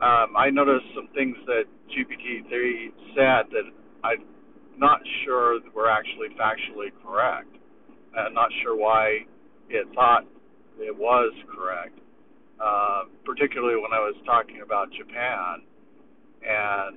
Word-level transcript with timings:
Um, 0.00 0.36
I 0.36 0.50
noticed 0.50 0.86
some 0.94 1.08
things 1.14 1.36
that 1.46 1.64
GPT-3 1.90 2.92
said 3.14 3.50
that 3.50 3.64
I'm 4.04 4.24
not 4.78 5.00
sure 5.24 5.58
that 5.60 5.74
were 5.74 5.90
actually 5.90 6.28
factually 6.38 6.92
correct. 7.04 7.48
I'm 8.16 8.34
not 8.34 8.50
sure 8.62 8.76
why 8.76 9.26
it 9.68 9.86
thought 9.94 10.24
it 10.78 10.96
was 10.96 11.32
correct, 11.54 11.98
uh, 12.60 13.04
particularly 13.24 13.76
when 13.76 13.92
I 13.92 14.00
was 14.00 14.14
talking 14.24 14.60
about 14.62 14.88
Japan 14.92 15.62
and 16.42 16.96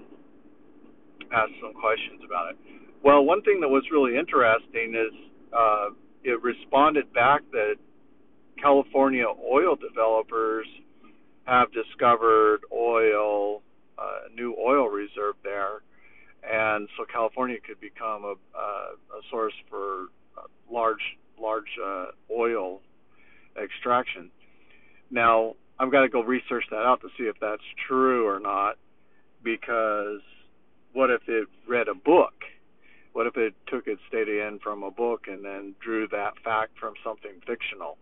asked 1.34 1.60
some 1.62 1.74
questions 1.74 2.22
about 2.26 2.52
it. 2.52 2.58
Well, 3.04 3.24
one 3.24 3.42
thing 3.44 3.60
that 3.62 3.70
was 3.70 3.84
really 3.92 4.18
interesting 4.18 4.96
is 4.96 5.14
uh, 5.54 5.90
it 6.24 6.42
responded 6.44 7.12
back 7.14 7.42
that 7.52 7.76
California 8.62 9.26
oil 9.26 9.76
developers 9.76 10.68
have 11.46 11.68
discovered 11.72 12.60
oil, 12.74 13.62
uh, 13.98 14.28
new 14.36 14.56
oil 14.60 14.88
reserve 14.88 15.36
there, 15.44 15.82
and 16.44 16.88
so 16.98 17.06
California 17.12 17.58
could 17.66 17.80
become 17.80 18.24
a, 18.24 18.36
uh, 18.56 19.18
a 19.18 19.22
source 19.30 19.54
for 19.70 20.08
large, 20.80 21.18
large 21.40 21.72
uh, 21.84 22.06
oil 22.32 22.80
extraction. 23.62 24.32
Now, 25.12 25.56
I've 25.80 25.92
got 25.92 26.02
to 26.02 26.10
go 26.10 26.22
research 26.22 26.66
that 26.72 26.84
out 26.90 27.02
to 27.02 27.10
see 27.18 27.26
if 27.26 27.36
that's 27.42 27.68
true 27.88 28.28
or 28.28 28.40
not, 28.40 28.76
because 29.44 30.22
what 30.94 31.10
if 31.10 31.22
it 31.28 31.48
read 31.68 31.88
a 31.88 31.96
book? 31.96 32.34
What 33.14 33.28
if 33.28 33.36
it 33.36 33.54
took 33.68 33.88
its 33.88 34.02
data 34.12 34.48
in 34.48 34.60
from 34.60 34.84
a 34.84 34.92
book 34.92 35.22
and 35.28 35.44
then 35.44 35.76
drew 35.84 36.08
that 36.10 36.34
fact 36.44 36.78
from 36.80 36.94
something 37.04 37.42
fictional? 37.46 37.98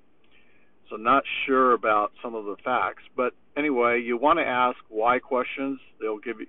So 0.89 0.95
not 0.95 1.23
sure 1.45 1.73
about 1.73 2.11
some 2.22 2.36
of 2.36 2.45
the 2.45 2.55
facts, 2.64 3.03
but 3.16 3.33
anyway, 3.58 4.02
you 4.02 4.17
want 4.17 4.39
to 4.39 4.45
ask 4.45 4.78
why 4.89 5.20
questions. 5.20 5.80
They'll 6.00 6.20
give 6.20 6.39
you 6.39 6.48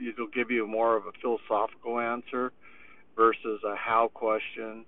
it'll 0.00 0.34
give 0.34 0.50
you 0.50 0.66
more 0.66 0.96
of 0.96 1.04
a 1.06 1.12
philosophical 1.22 1.98
answer 2.00 2.52
versus 3.16 3.60
a 3.64 3.76
how 3.76 4.10
question. 4.12 4.84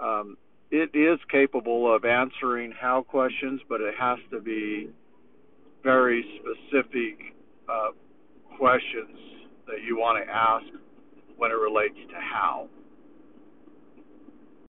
Um, 0.00 0.36
it 0.70 0.90
is 0.94 1.18
capable 1.30 1.94
of 1.94 2.04
answering 2.04 2.72
how 2.72 3.02
questions, 3.02 3.60
but 3.68 3.80
it 3.80 3.94
has 3.98 4.18
to 4.30 4.40
be 4.40 4.90
very 5.82 6.24
specific 6.40 7.34
uh, 7.68 7.90
questions 8.56 9.16
that 9.66 9.82
you 9.86 9.96
want 9.96 10.24
to 10.24 10.32
ask 10.32 10.64
when 11.36 11.50
it 11.50 11.54
relates 11.54 11.98
to 12.10 12.16
how. 12.20 12.68